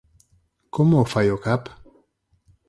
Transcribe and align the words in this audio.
Como 0.75 0.95
o 1.03 1.09
fai 1.13 1.27
o 1.35 1.41
Cap? 1.45 1.63